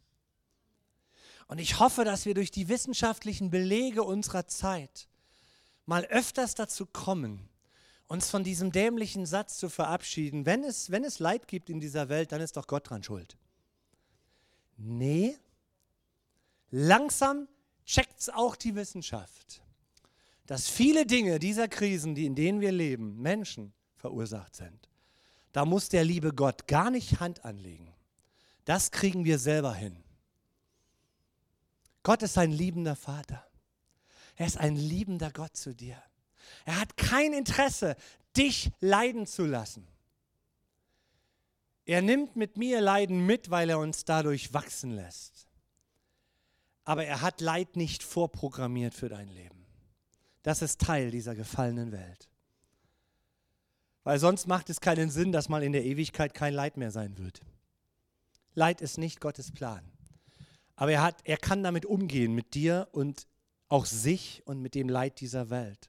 [1.49, 5.07] Und ich hoffe, dass wir durch die wissenschaftlichen Belege unserer Zeit
[5.85, 7.51] mal öfters dazu kommen,
[8.07, 12.09] uns von diesem dämlichen Satz zu verabschieden, wenn es, wenn es Leid gibt in dieser
[12.09, 13.37] Welt, dann ist doch Gott dran schuld.
[14.79, 15.37] Nee,
[16.71, 17.49] langsam
[17.85, 19.63] checkt es auch die Wissenschaft,
[20.47, 24.89] dass viele Dinge dieser Krisen, die in denen wir leben, Menschen verursacht sind.
[25.53, 27.95] Da muss der liebe Gott gar nicht Hand anlegen.
[28.65, 30.03] Das kriegen wir selber hin.
[32.03, 33.47] Gott ist ein liebender Vater.
[34.37, 36.03] Er ist ein liebender Gott zu dir.
[36.65, 37.97] Er hat kein Interesse,
[38.37, 39.87] dich leiden zu lassen.
[41.87, 45.47] Er nimmt mit mir Leiden mit, weil er uns dadurch wachsen lässt
[46.85, 49.65] aber er hat Leid nicht vorprogrammiert für dein Leben.
[50.43, 52.29] Das ist Teil dieser gefallenen Welt.
[54.03, 57.17] Weil sonst macht es keinen Sinn, dass mal in der Ewigkeit kein Leid mehr sein
[57.17, 57.41] wird.
[58.55, 59.83] Leid ist nicht Gottes Plan.
[60.77, 63.27] Aber er, hat, er kann damit umgehen, mit dir und
[63.69, 65.89] auch sich und mit dem Leid dieser Welt.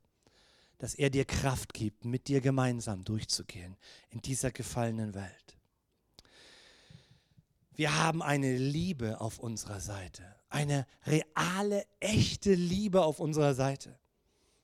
[0.78, 3.76] Dass er dir Kraft gibt, mit dir gemeinsam durchzugehen
[4.10, 5.58] in dieser gefallenen Welt.
[7.74, 10.24] Wir haben eine Liebe auf unserer Seite
[10.56, 14.00] eine reale, echte Liebe auf unserer Seite.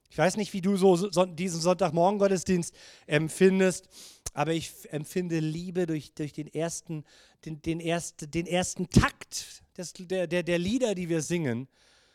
[0.10, 2.74] Ich weiß nicht, wie du so diesen Sonntagmorgen Gottesdienst
[3.08, 3.88] empfindest,
[4.34, 7.04] aber ich empfinde Liebe durch, durch den, ersten,
[7.46, 11.68] den, den, erst, den ersten Takt des, der, der, der Lieder, die wir singen,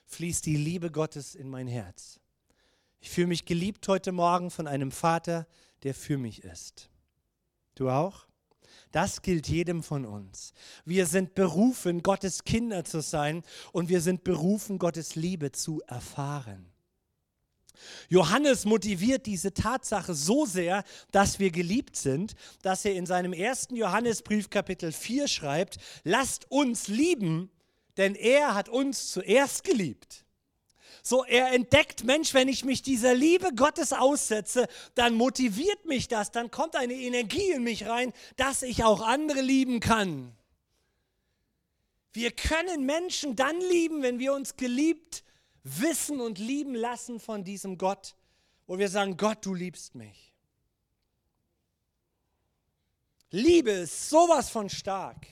[0.06, 2.18] fließt die Liebe Gottes in mein Herz.
[3.00, 5.46] Ich fühle mich geliebt heute Morgen von einem Vater,
[5.82, 6.88] der für mich ist.
[7.74, 8.26] Du auch?
[8.92, 10.52] Das gilt jedem von uns.
[10.84, 16.72] Wir sind berufen, Gottes Kinder zu sein und wir sind berufen, Gottes Liebe zu erfahren.
[18.08, 23.76] Johannes motiviert diese Tatsache so sehr, dass wir geliebt sind, dass er in seinem ersten
[23.76, 27.50] Johannesbrief Kapitel 4 schreibt, lasst uns lieben,
[27.96, 30.25] denn er hat uns zuerst geliebt.
[31.06, 34.66] So, er entdeckt, Mensch, wenn ich mich dieser Liebe Gottes aussetze,
[34.96, 39.40] dann motiviert mich das, dann kommt eine Energie in mich rein, dass ich auch andere
[39.40, 40.34] lieben kann.
[42.12, 45.22] Wir können Menschen dann lieben, wenn wir uns geliebt
[45.62, 48.16] wissen und lieben lassen von diesem Gott,
[48.66, 50.34] wo wir sagen, Gott, du liebst mich.
[53.30, 55.24] Liebe ist sowas von stark.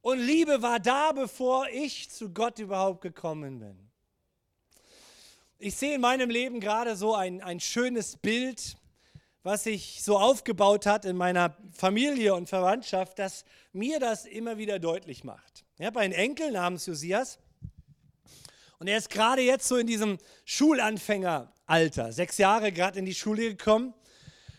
[0.00, 3.91] Und Liebe war da, bevor ich zu Gott überhaupt gekommen bin.
[5.64, 8.74] Ich sehe in meinem Leben gerade so ein, ein schönes Bild,
[9.44, 14.80] was sich so aufgebaut hat in meiner Familie und Verwandtschaft, dass mir das immer wieder
[14.80, 15.64] deutlich macht.
[15.78, 17.38] Ich habe einen Enkel namens Josias
[18.80, 23.50] und er ist gerade jetzt so in diesem Schulanfängeralter, sechs Jahre gerade in die Schule
[23.50, 23.94] gekommen.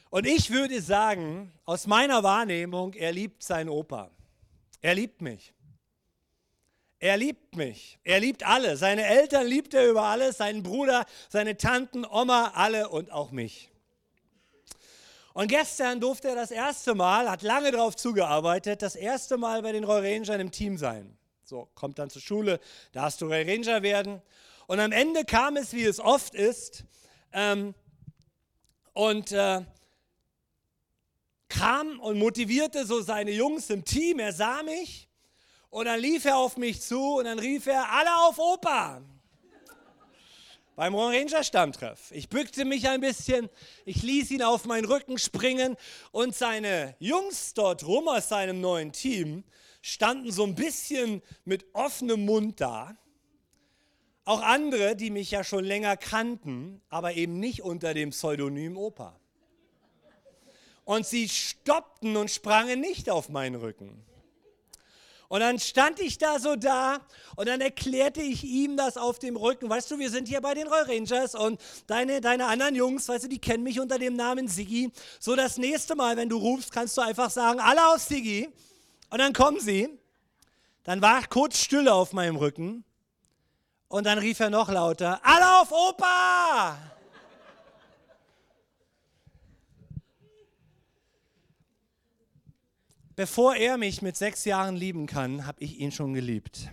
[0.10, 4.10] Und ich würde sagen, aus meiner Wahrnehmung, er liebt seinen Opa.
[4.80, 5.53] Er liebt mich.
[7.04, 8.00] Er liebt mich.
[8.06, 8.78] Er liebt alle.
[8.78, 13.70] Seine Eltern liebt er über alles, seinen Bruder, seine Tanten, Oma, alle und auch mich.
[15.34, 19.74] Und gestern durfte er das erste Mal, hat lange darauf zugearbeitet, das erste Mal bei
[19.74, 21.18] den Roy Rangers im Team sein.
[21.44, 22.62] So, kommt dann zur Schule,
[22.94, 24.22] darfst du Roy Ranger werden.
[24.68, 26.86] Und am Ende kam es, wie es oft ist,
[27.34, 27.76] ähm,
[28.94, 29.60] und äh,
[31.50, 34.20] kam und motivierte so seine Jungs im Team.
[34.20, 35.10] Er sah mich
[35.74, 39.02] und dann lief er auf mich zu und dann rief er, alle auf Opa
[40.76, 42.12] beim Ranger Stammtreff.
[42.12, 43.50] Ich bückte mich ein bisschen,
[43.84, 45.76] ich ließ ihn auf meinen Rücken springen
[46.12, 49.44] und seine Jungs dort rum aus seinem neuen Team
[49.82, 52.96] standen so ein bisschen mit offenem Mund da.
[54.26, 59.20] Auch andere, die mich ja schon länger kannten, aber eben nicht unter dem Pseudonym Opa.
[60.86, 64.06] Und sie stoppten und sprangen nicht auf meinen Rücken.
[65.34, 67.00] Und dann stand ich da so da
[67.36, 69.68] und dann erklärte ich ihm das auf dem Rücken.
[69.68, 73.24] Weißt du, wir sind hier bei den Roy Rangers und deine, deine anderen Jungs, weißt
[73.24, 74.92] du, die kennen mich unter dem Namen Siggi.
[75.20, 78.48] So das nächste Mal, wenn du rufst, kannst du einfach sagen, alle auf Siggi.
[79.10, 79.90] Und dann kommen sie.
[80.84, 82.84] Dann war kurz Stille auf meinem Rücken.
[83.88, 86.93] Und dann rief er noch lauter, alle auf Opa!
[93.16, 96.70] Bevor er mich mit sechs Jahren lieben kann, habe ich ihn schon geliebt.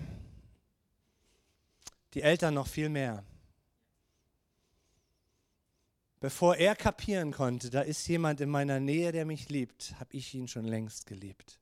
[2.15, 3.25] Die Eltern noch viel mehr.
[6.19, 10.35] Bevor er kapieren konnte, da ist jemand in meiner Nähe, der mich liebt, habe ich
[10.35, 11.59] ihn schon längst geliebt.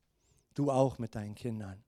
[0.53, 1.83] Du auch mit deinen Kindern.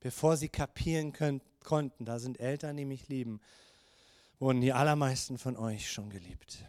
[0.00, 3.40] Bevor sie kapieren können, konnten, da sind Eltern, die mich lieben,
[4.38, 6.64] wurden die allermeisten von euch schon geliebt.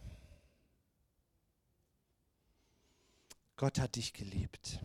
[3.63, 4.81] Gott hat dich geliebt.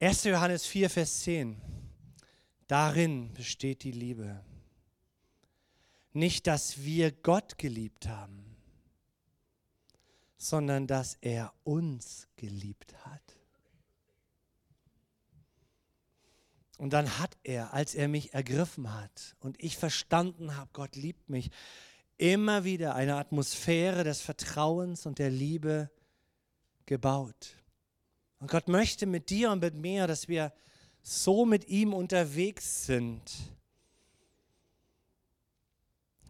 [0.00, 0.24] 1.
[0.24, 1.62] Johannes 4, Vers 10.
[2.66, 4.44] Darin besteht die Liebe.
[6.12, 8.56] Nicht, dass wir Gott geliebt haben,
[10.38, 13.22] sondern dass er uns geliebt hat.
[16.78, 21.30] Und dann hat er, als er mich ergriffen hat und ich verstanden habe, Gott liebt
[21.30, 21.52] mich,
[22.22, 25.90] immer wieder eine Atmosphäre des Vertrauens und der Liebe
[26.86, 27.56] gebaut.
[28.38, 30.52] Und Gott möchte mit dir und mit mir, dass wir
[31.02, 33.22] so mit ihm unterwegs sind,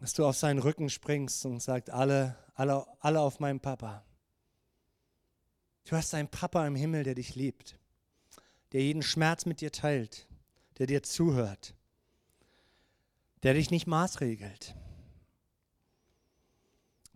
[0.01, 4.03] dass du auf seinen Rücken springst und sagst, alle, alle, alle auf meinen Papa.
[5.85, 7.79] Du hast einen Papa im Himmel, der dich liebt,
[8.73, 10.27] der jeden Schmerz mit dir teilt,
[10.79, 11.75] der dir zuhört,
[13.43, 14.75] der dich nicht maßregelt.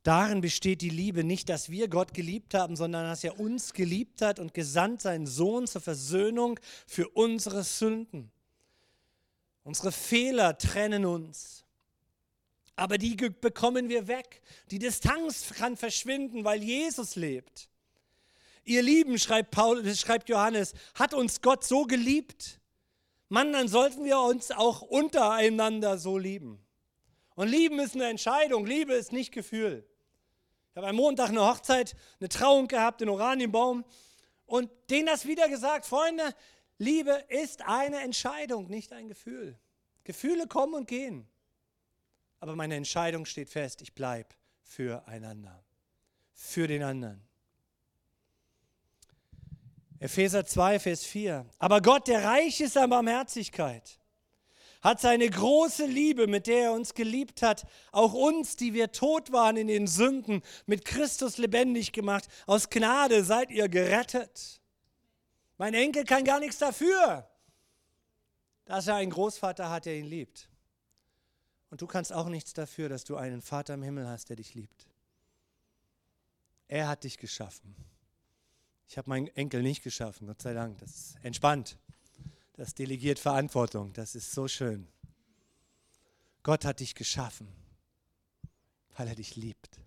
[0.06, 4.22] Darin besteht die Liebe nicht, dass wir Gott geliebt haben, sondern dass er uns geliebt
[4.22, 8.30] hat und gesandt seinen Sohn zur Versöhnung für unsere Sünden.
[9.64, 11.64] Unsere Fehler trennen uns.
[12.76, 14.42] Aber die bekommen wir weg.
[14.70, 17.68] Die Distanz kann verschwinden, weil Jesus lebt.
[18.62, 22.60] Ihr Lieben, schreibt, Paulus, schreibt Johannes, hat uns Gott so geliebt.
[23.28, 26.64] Mann, dann sollten wir uns auch untereinander so lieben.
[27.34, 29.84] Und lieben ist eine Entscheidung, Liebe ist nicht Gefühl.
[30.76, 33.82] Ich habe am Montag eine Hochzeit, eine Trauung gehabt, den Oranienbaum
[34.44, 36.34] und denen das wieder gesagt, Freunde,
[36.76, 39.58] Liebe ist eine Entscheidung, nicht ein Gefühl.
[40.04, 41.26] Gefühle kommen und gehen.
[42.40, 44.28] Aber meine Entscheidung steht fest, ich bleibe
[44.64, 45.64] füreinander,
[46.34, 47.26] für den anderen.
[49.98, 51.46] Epheser 2, Vers 4.
[51.58, 53.98] Aber Gott, der reich ist an Barmherzigkeit,
[54.86, 59.32] hat seine große Liebe, mit der er uns geliebt hat, auch uns, die wir tot
[59.32, 62.28] waren in den Sünden, mit Christus lebendig gemacht.
[62.46, 64.60] Aus Gnade seid ihr gerettet.
[65.58, 67.28] Mein Enkel kann gar nichts dafür,
[68.64, 70.48] dass er einen Großvater hat, der ihn liebt.
[71.70, 74.54] Und du kannst auch nichts dafür, dass du einen Vater im Himmel hast, der dich
[74.54, 74.86] liebt.
[76.68, 77.74] Er hat dich geschaffen.
[78.86, 80.78] Ich habe meinen Enkel nicht geschaffen, Gott sei Dank.
[80.78, 81.76] Das ist entspannt.
[82.56, 83.92] Das delegiert Verantwortung.
[83.92, 84.88] Das ist so schön.
[86.42, 87.48] Gott hat dich geschaffen,
[88.96, 89.80] weil er dich liebt.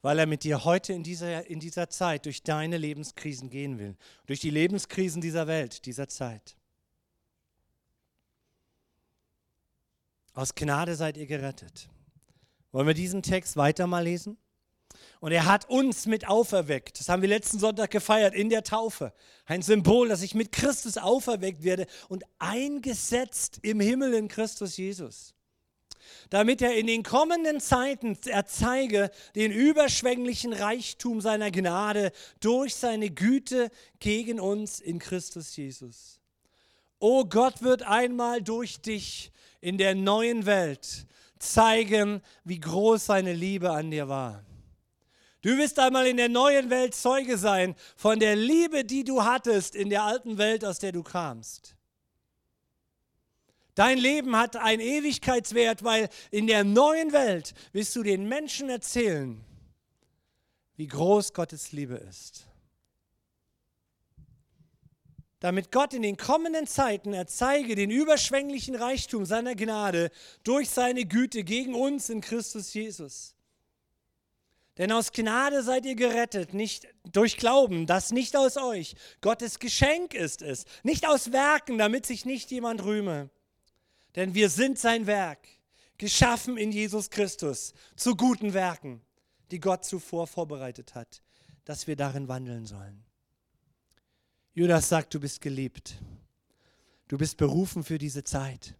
[0.00, 3.96] Weil er mit dir heute in dieser, in dieser Zeit durch deine Lebenskrisen gehen will.
[4.26, 6.56] Durch die Lebenskrisen dieser Welt, dieser Zeit.
[10.34, 11.88] Aus Gnade seid ihr gerettet.
[12.70, 14.38] Wollen wir diesen Text weiter mal lesen?
[15.20, 17.00] Und er hat uns mit auferweckt.
[17.00, 19.12] Das haben wir letzten Sonntag gefeiert in der Taufe.
[19.46, 25.34] Ein Symbol, dass ich mit Christus auferweckt werde und eingesetzt im Himmel in Christus Jesus.
[26.30, 33.70] Damit er in den kommenden Zeiten erzeige den überschwänglichen Reichtum seiner Gnade durch seine Güte
[33.98, 36.20] gegen uns in Christus Jesus.
[37.00, 41.06] O Gott wird einmal durch dich in der neuen Welt
[41.38, 44.44] zeigen, wie groß seine Liebe an dir war.
[45.42, 49.76] Du wirst einmal in der neuen Welt Zeuge sein von der Liebe, die du hattest
[49.76, 51.76] in der alten Welt, aus der du kamst.
[53.76, 59.44] Dein Leben hat einen Ewigkeitswert, weil in der neuen Welt wirst du den Menschen erzählen,
[60.74, 62.48] wie groß Gottes Liebe ist.
[65.38, 70.10] Damit Gott in den kommenden Zeiten erzeige den überschwänglichen Reichtum seiner Gnade
[70.42, 73.36] durch seine Güte gegen uns in Christus Jesus.
[74.78, 78.94] Denn aus Gnade seid ihr gerettet, nicht durch Glauben, das nicht aus euch.
[79.20, 83.28] Gottes Geschenk ist es, nicht aus Werken, damit sich nicht jemand rühme.
[84.14, 85.46] Denn wir sind sein Werk,
[85.98, 89.02] geschaffen in Jesus Christus zu guten Werken,
[89.50, 91.22] die Gott zuvor vorbereitet hat,
[91.64, 93.04] dass wir darin wandeln sollen.
[94.54, 95.96] Judas sagt, du bist geliebt.
[97.08, 98.76] Du bist berufen für diese Zeit.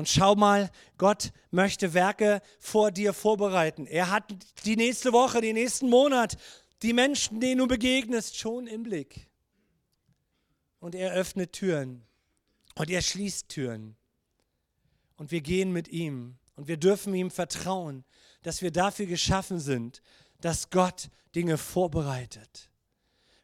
[0.00, 3.86] Und schau mal, Gott möchte Werke vor dir vorbereiten.
[3.86, 4.34] Er hat
[4.64, 6.38] die nächste Woche, den nächsten Monat,
[6.80, 9.28] die Menschen, denen du begegnest, schon im Blick.
[10.78, 12.06] Und er öffnet Türen
[12.76, 13.94] und er schließt Türen.
[15.18, 18.06] Und wir gehen mit ihm und wir dürfen ihm vertrauen,
[18.40, 20.00] dass wir dafür geschaffen sind,
[20.40, 22.70] dass Gott Dinge vorbereitet.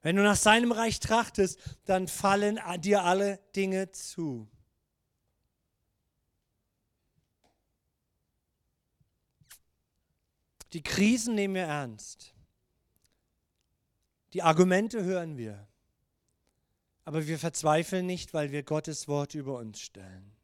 [0.01, 4.49] Wenn du nach seinem Reich trachtest, dann fallen dir alle Dinge zu.
[10.77, 12.35] Die Krisen nehmen wir ernst.
[14.35, 15.67] Die Argumente hören wir.
[17.07, 20.37] Aber wir verzweifeln nicht, weil wir Gottes Wort über uns stellen.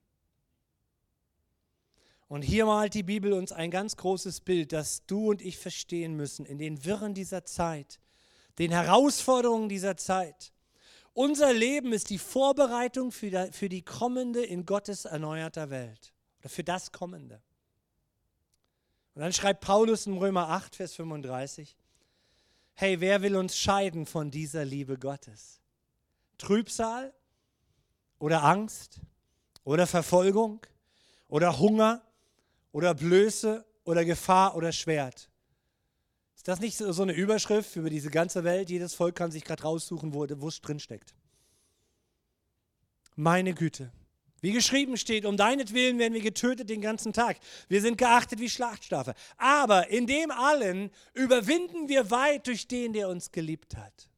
[2.28, 6.16] Und hier malt die Bibel uns ein ganz großes Bild, das du und ich verstehen
[6.16, 8.00] müssen in den Wirren dieser Zeit,
[8.58, 10.54] den Herausforderungen dieser Zeit.
[11.12, 16.90] Unser Leben ist die Vorbereitung für die kommende in Gottes erneuerter Welt oder für das
[16.90, 17.42] Kommende.
[19.14, 21.76] Und dann schreibt Paulus in Römer 8, Vers 35,
[22.74, 25.60] hey, wer will uns scheiden von dieser Liebe Gottes?
[26.38, 27.12] Trübsal
[28.18, 29.00] oder Angst
[29.64, 30.60] oder Verfolgung
[31.28, 32.02] oder Hunger
[32.72, 35.28] oder Blöße oder Gefahr oder Schwert?
[36.34, 38.70] Ist das nicht so eine Überschrift über diese ganze Welt?
[38.70, 41.14] Jedes Volk kann sich gerade raussuchen, wo, wo es drinsteckt.
[43.14, 43.92] Meine Güte.
[44.42, 47.38] Wie geschrieben steht, um deinetwillen werden wir getötet den ganzen Tag.
[47.68, 49.14] Wir sind geachtet wie Schlachtschafe.
[49.36, 54.08] Aber in dem allen überwinden wir weit durch den, der uns geliebt hat.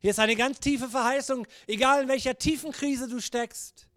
[0.00, 3.88] Hier ist eine ganz tiefe Verheißung, egal in welcher tiefen Krise du steckst.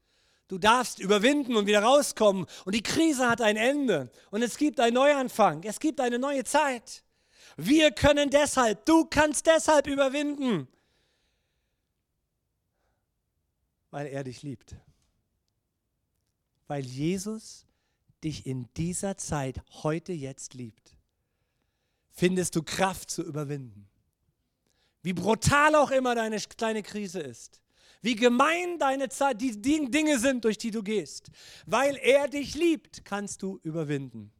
[0.48, 2.46] Du darfst überwinden und wieder rauskommen.
[2.64, 4.10] Und die Krise hat ein Ende.
[4.32, 5.64] Und es gibt einen Neuanfang.
[5.64, 7.04] Es gibt eine neue Zeit.
[7.58, 10.70] Wir können deshalb, du kannst deshalb überwinden,
[13.92, 14.76] weil er dich liebt
[16.74, 17.68] weil Jesus
[18.24, 20.98] dich in dieser Zeit heute jetzt liebt,
[22.10, 23.88] findest du Kraft zu überwinden.
[25.04, 27.62] Wie brutal auch immer deine kleine Krise ist,
[28.02, 31.30] wie gemein deine Zeit, die Dinge sind, durch die du gehst,
[31.68, 34.32] weil er dich liebt, kannst du überwinden.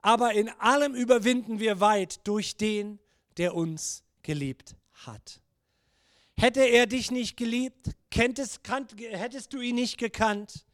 [0.00, 3.00] Aber in allem überwinden wir weit durch den,
[3.36, 5.40] der uns geliebt hat.
[6.36, 10.64] Hätte er dich nicht geliebt, kenntest, kannt, hättest du ihn nicht gekannt,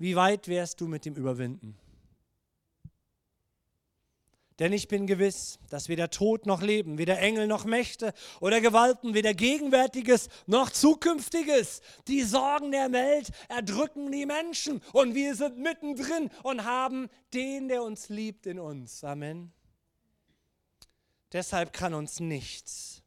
[0.00, 1.76] wie weit wärst du mit dem Überwinden?
[4.58, 9.14] Denn ich bin gewiss, dass weder Tod noch Leben, weder Engel noch Mächte oder Gewalten,
[9.14, 16.30] weder Gegenwärtiges noch Zukünftiges, die Sorgen der Welt erdrücken die Menschen und wir sind mittendrin
[16.42, 19.04] und haben den, der uns liebt, in uns.
[19.04, 19.52] Amen.
[21.32, 22.99] Deshalb kann uns nichts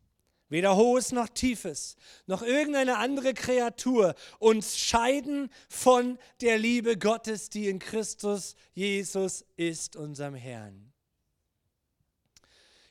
[0.49, 1.95] weder hohes noch tiefes,
[2.27, 9.95] noch irgendeine andere Kreatur uns scheiden von der Liebe Gottes, die in Christus Jesus ist,
[9.95, 10.93] unserem Herrn.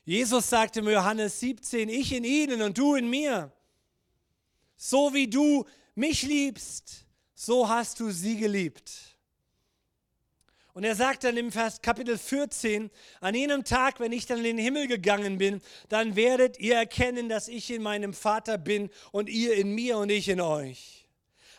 [0.05, 3.51] Jesus sagte im Johannes 17, ich in ihnen und du in mir.
[4.75, 9.12] So wie du mich liebst, so hast du sie geliebt.
[10.73, 12.89] Und er sagt dann im Vers Kapitel 14,
[13.21, 17.29] an jenem Tag, wenn ich dann in den Himmel gegangen bin, dann werdet ihr erkennen,
[17.29, 21.07] dass ich in meinem Vater bin und ihr in mir und ich in euch.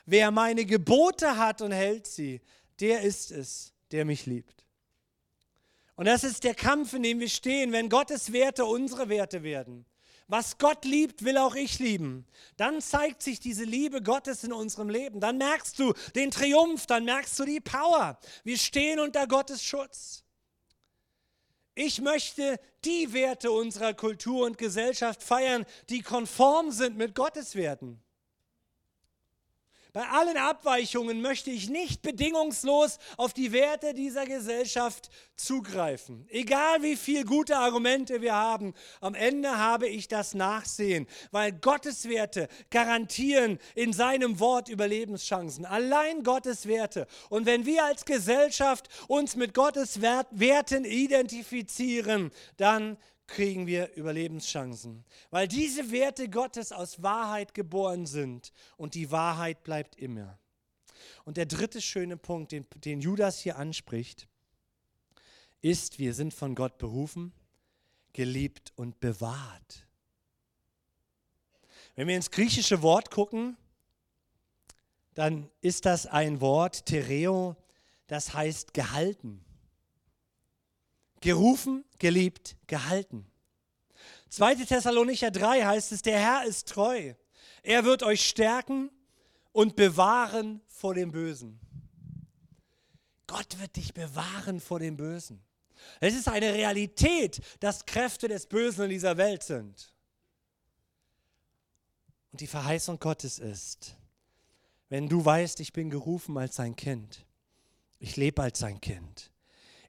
[0.04, 2.40] Wer meine Gebote hat und hält sie,
[2.80, 4.66] der ist es, der mich liebt.
[5.94, 9.86] Und das ist der Kampf, in dem wir stehen, wenn Gottes Werte unsere Werte werden.
[10.26, 12.26] Was Gott liebt, will auch ich lieben.
[12.56, 15.20] Dann zeigt sich diese Liebe Gottes in unserem Leben.
[15.20, 18.18] Dann merkst du den Triumph, dann merkst du die Power.
[18.42, 20.24] Wir stehen unter Gottes Schutz.
[21.74, 28.03] Ich möchte die Werte unserer Kultur und Gesellschaft feiern, die konform sind mit Gottes Werten.
[29.94, 36.26] Bei allen Abweichungen möchte ich nicht bedingungslos auf die Werte dieser Gesellschaft zugreifen.
[36.30, 42.08] Egal wie viele gute Argumente wir haben, am Ende habe ich das Nachsehen, weil Gottes
[42.08, 45.64] Werte garantieren in seinem Wort Überlebenschancen.
[45.64, 47.06] Allein Gottes Werte.
[47.28, 52.96] Und wenn wir als Gesellschaft uns mit Gottes Werten identifizieren, dann
[53.26, 59.96] kriegen wir Überlebenschancen, weil diese Werte Gottes aus Wahrheit geboren sind und die Wahrheit bleibt
[59.96, 60.38] immer.
[61.24, 64.28] Und der dritte schöne Punkt, den, den Judas hier anspricht,
[65.62, 67.32] ist, wir sind von Gott berufen,
[68.12, 69.86] geliebt und bewahrt.
[71.96, 73.56] Wenn wir ins griechische Wort gucken,
[75.14, 77.56] dann ist das ein Wort, Tereo,
[78.06, 79.44] das heißt gehalten
[81.24, 83.26] gerufen, geliebt, gehalten.
[84.28, 84.56] 2.
[84.56, 87.14] Thessalonicher 3 heißt es, der Herr ist treu.
[87.62, 88.90] Er wird euch stärken
[89.52, 91.58] und bewahren vor dem Bösen.
[93.26, 95.42] Gott wird dich bewahren vor dem Bösen.
[95.98, 99.94] Es ist eine Realität, dass Kräfte des Bösen in dieser Welt sind.
[102.32, 103.96] Und die Verheißung Gottes ist,
[104.90, 107.24] wenn du weißt, ich bin gerufen als sein Kind,
[107.98, 109.32] ich lebe als sein Kind,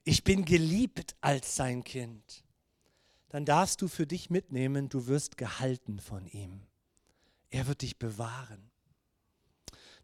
[0.06, 2.44] ich bin geliebt als sein Kind,
[3.28, 6.62] dann darfst du für dich mitnehmen, du wirst gehalten von ihm.
[7.50, 8.70] Er wird dich bewahren.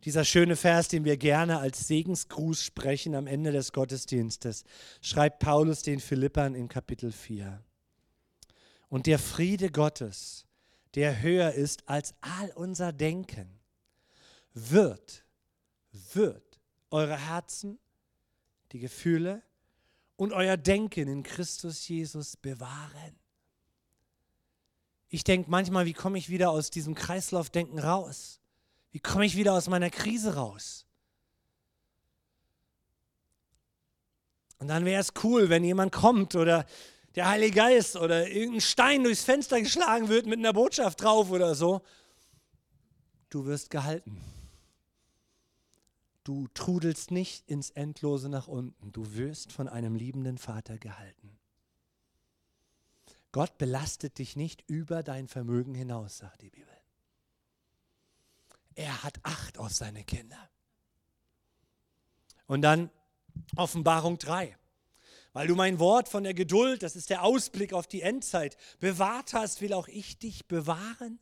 [0.05, 4.64] Dieser schöne Vers, den wir gerne als Segensgruß sprechen am Ende des Gottesdienstes,
[5.00, 7.62] schreibt Paulus den Philippern in Kapitel 4.
[8.88, 10.46] Und der Friede Gottes,
[10.96, 13.61] der höher ist als all unser Denken,
[14.53, 15.24] wird,
[16.12, 16.59] wird
[16.90, 17.78] eure Herzen,
[18.72, 19.44] die Gefühle,
[20.22, 23.18] und euer Denken in Christus Jesus bewahren.
[25.08, 28.40] Ich denke manchmal, wie komme ich wieder aus diesem Kreislaufdenken raus?
[28.92, 30.86] Wie komme ich wieder aus meiner Krise raus?
[34.58, 36.66] Und dann wäre es cool, wenn jemand kommt oder
[37.16, 41.56] der Heilige Geist oder irgendein Stein durchs Fenster geschlagen wird mit einer Botschaft drauf oder
[41.56, 41.82] so.
[43.28, 44.32] Du wirst gehalten.
[46.24, 48.92] Du trudelst nicht ins Endlose nach unten.
[48.92, 51.38] Du wirst von einem liebenden Vater gehalten.
[53.32, 56.68] Gott belastet dich nicht über dein Vermögen hinaus, sagt die Bibel.
[58.74, 60.50] Er hat Acht auf seine Kinder.
[62.46, 62.90] Und dann
[63.56, 64.56] Offenbarung 3.
[65.32, 69.32] Weil du mein Wort von der Geduld, das ist der Ausblick auf die Endzeit, bewahrt
[69.32, 71.18] hast, will auch ich dich bewahren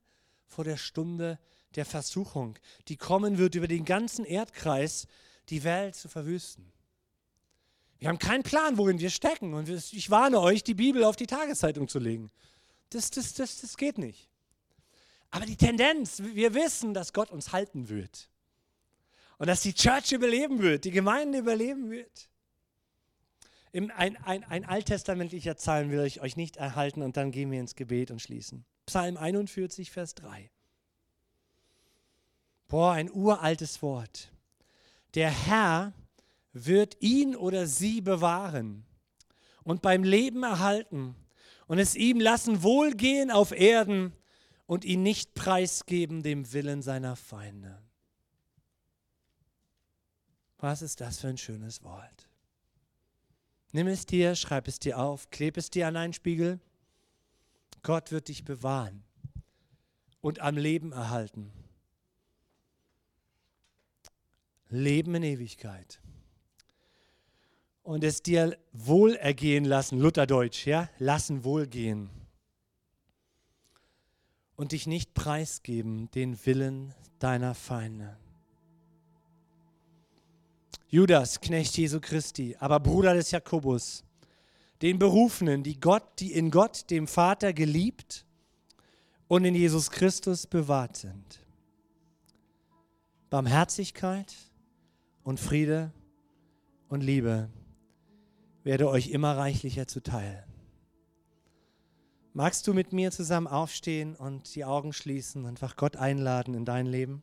[0.49, 1.39] vor der Stunde
[1.77, 2.59] der Versuchung,
[2.89, 5.07] die kommen wird über den ganzen Erdkreis,
[5.49, 6.73] die Welt zu verwüsten.
[7.99, 9.53] Wir haben keinen Plan, worin wir stecken.
[9.53, 12.31] Und ich warne euch, die Bibel auf die Tageszeitung zu legen.
[12.89, 14.29] Das, das, das, das geht nicht.
[15.31, 18.31] Aber die Tendenz, wir wissen, dass Gott uns halten wird.
[19.39, 22.29] Und dass die Church überleben wird, die Gemeinde überleben wird.
[23.73, 27.77] Ein, ein, ein alttestamentlicher Psalm will ich euch nicht erhalten und dann gehen wir ins
[27.77, 28.65] Gebet und schließen.
[28.87, 30.51] Psalm 41, Vers 3.
[32.71, 34.31] Boah, ein uraltes Wort.
[35.15, 35.93] Der Herr
[36.53, 38.87] wird ihn oder sie bewahren
[39.65, 41.17] und beim Leben erhalten
[41.67, 44.13] und es ihm lassen wohlgehen auf Erden
[44.67, 47.83] und ihn nicht preisgeben dem Willen seiner Feinde.
[50.59, 52.29] Was ist das für ein schönes Wort?
[53.73, 56.61] Nimm es dir, schreib es dir auf, kleb es dir an einen Spiegel.
[57.83, 59.03] Gott wird dich bewahren
[60.21, 61.53] und am Leben erhalten.
[64.71, 66.01] Leben in Ewigkeit.
[67.83, 72.11] Und es dir wohlergehen lassen, Lutherdeutsch, ja, lassen wohlgehen.
[74.57, 78.17] Und dich nicht preisgeben den Willen deiner Feinde.
[80.89, 84.03] Judas, Knecht Jesu Christi, aber Bruder des Jakobus,
[84.83, 88.25] den Berufenen, die Gott, die in Gott, dem Vater geliebt
[89.29, 91.41] und in Jesus Christus bewahrt sind.
[93.31, 94.35] Barmherzigkeit,
[95.23, 95.93] und Friede
[96.89, 97.49] und Liebe
[98.63, 100.47] werde euch immer reichlicher zuteil.
[102.33, 106.87] Magst du mit mir zusammen aufstehen und die Augen schließen, einfach Gott einladen in dein
[106.87, 107.23] Leben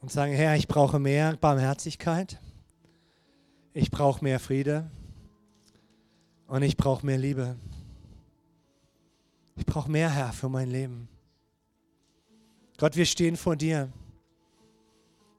[0.00, 2.40] und sagen, Herr, ich brauche mehr Barmherzigkeit,
[3.74, 4.90] ich brauche mehr Friede
[6.52, 7.56] Und ich brauche mehr Liebe.
[9.56, 11.08] Ich brauche mehr, Herr, für mein Leben.
[12.76, 13.90] Gott, wir stehen vor dir.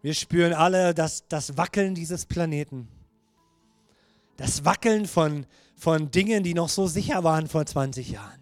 [0.04, 2.90] Wir spüren alle das, das Wackeln dieses Planeten.
[4.36, 5.46] Das Wackeln von,
[5.78, 8.42] von Dingen, die noch so sicher waren vor 20 Jahren.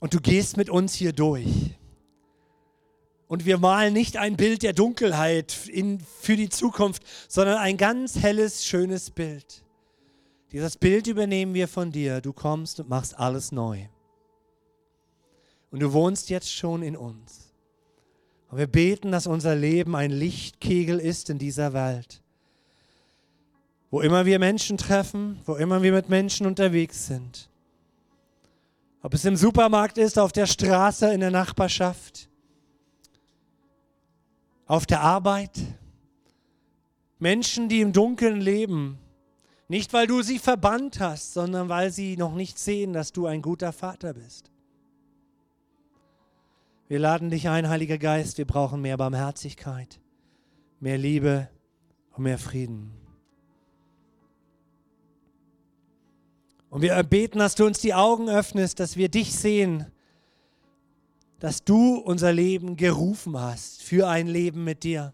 [0.00, 1.46] Und du gehst mit uns hier durch.
[3.28, 8.18] Und wir malen nicht ein Bild der Dunkelheit in, für die Zukunft, sondern ein ganz
[8.18, 9.64] helles, schönes Bild.
[10.50, 12.20] Dieses Bild übernehmen wir von dir.
[12.20, 13.86] Du kommst und machst alles neu.
[15.70, 17.49] Und du wohnst jetzt schon in uns.
[18.50, 22.20] Und wir beten, dass unser Leben ein Lichtkegel ist in dieser Welt.
[23.90, 27.48] Wo immer wir Menschen treffen, wo immer wir mit Menschen unterwegs sind.
[29.02, 32.28] Ob es im Supermarkt ist, auf der Straße, in der Nachbarschaft,
[34.66, 35.52] auf der Arbeit.
[37.18, 38.98] Menschen, die im Dunkeln leben,
[39.68, 43.42] nicht weil du sie verbannt hast, sondern weil sie noch nicht sehen, dass du ein
[43.42, 44.50] guter Vater bist.
[46.90, 50.00] Wir laden dich ein, Heiliger Geist, wir brauchen mehr Barmherzigkeit,
[50.80, 51.48] mehr Liebe
[52.16, 52.90] und mehr Frieden.
[56.68, 59.86] Und wir erbeten, dass du uns die Augen öffnest, dass wir dich sehen,
[61.38, 65.12] dass du unser Leben gerufen hast für ein Leben mit dir.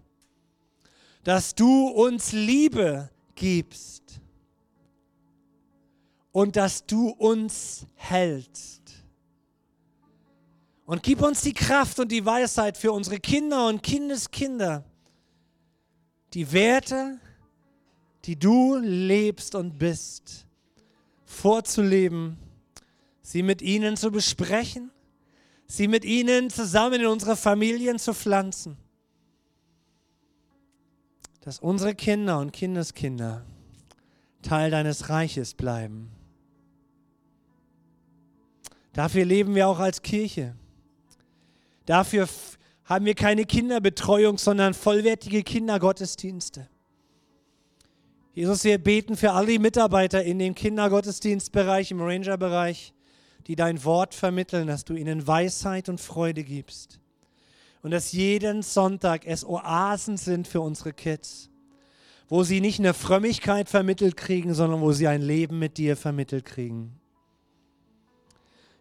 [1.24, 4.22] Dass du uns Liebe gibst
[6.32, 8.85] und dass du uns hältst.
[10.86, 14.84] Und gib uns die Kraft und die Weisheit für unsere Kinder und Kindeskinder,
[16.32, 17.18] die Werte,
[18.24, 20.46] die du lebst und bist,
[21.24, 22.38] vorzuleben,
[23.20, 24.92] sie mit ihnen zu besprechen,
[25.66, 28.76] sie mit ihnen zusammen in unsere Familien zu pflanzen.
[31.40, 33.44] Dass unsere Kinder und Kindeskinder
[34.42, 36.10] Teil deines Reiches bleiben.
[38.92, 40.54] Dafür leben wir auch als Kirche.
[41.86, 42.28] Dafür
[42.84, 46.68] haben wir keine Kinderbetreuung, sondern vollwertige Kindergottesdienste.
[48.32, 52.92] Jesus, wir beten für alle Mitarbeiter in dem Kindergottesdienstbereich, im Rangerbereich,
[53.46, 57.00] die dein Wort vermitteln, dass du ihnen Weisheit und Freude gibst.
[57.82, 61.48] Und dass jeden Sonntag es Oasen sind für unsere Kids,
[62.28, 66.44] wo sie nicht eine Frömmigkeit vermittelt kriegen, sondern wo sie ein Leben mit dir vermittelt
[66.44, 67.00] kriegen.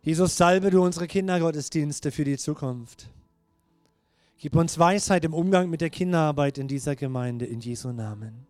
[0.06, 3.10] Jesus, salbe du unsere Kindergottesdienste für die Zukunft.
[4.38, 8.46] Gib uns Weisheit im Umgang mit der Kinderarbeit in dieser Gemeinde, in Jesu Namen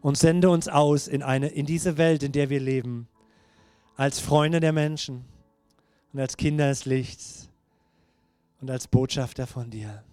[0.00, 3.06] und sende uns aus in, eine, in diese Welt, in der wir leben,
[3.96, 5.26] als Freunde der Menschen
[6.14, 7.50] und als Kinder des Lichts
[8.62, 10.04] und als Botschafter von dir.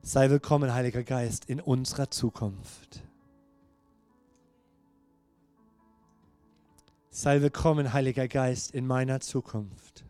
[0.00, 3.02] Sei willkommen, Heiliger Geist, in unserer Zukunft.
[7.14, 10.01] Sei willkommen, Heiliger Geist, in meiner Zukunft.